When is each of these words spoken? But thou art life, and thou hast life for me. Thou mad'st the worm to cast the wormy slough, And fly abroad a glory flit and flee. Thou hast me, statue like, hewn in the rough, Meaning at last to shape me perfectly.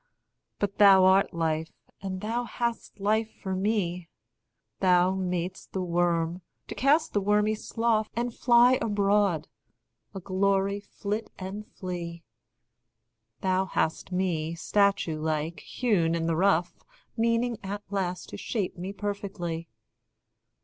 But 0.57 0.79
thou 0.79 1.05
art 1.05 1.31
life, 1.31 1.69
and 2.01 2.21
thou 2.21 2.45
hast 2.45 2.99
life 2.99 3.29
for 3.43 3.55
me. 3.55 4.09
Thou 4.79 5.13
mad'st 5.13 5.73
the 5.73 5.83
worm 5.83 6.41
to 6.67 6.73
cast 6.73 7.13
the 7.13 7.21
wormy 7.21 7.53
slough, 7.53 8.09
And 8.15 8.33
fly 8.33 8.79
abroad 8.81 9.47
a 10.15 10.19
glory 10.19 10.79
flit 10.79 11.29
and 11.37 11.67
flee. 11.67 12.23
Thou 13.41 13.65
hast 13.65 14.11
me, 14.11 14.55
statue 14.55 15.19
like, 15.19 15.59
hewn 15.59 16.15
in 16.15 16.25
the 16.25 16.35
rough, 16.35 16.83
Meaning 17.15 17.59
at 17.61 17.83
last 17.91 18.29
to 18.29 18.37
shape 18.37 18.75
me 18.79 18.91
perfectly. 18.93 19.69